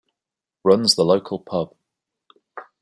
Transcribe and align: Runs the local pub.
Runs 0.63 0.95
the 0.95 1.05
local 1.05 1.37
pub. 1.37 1.75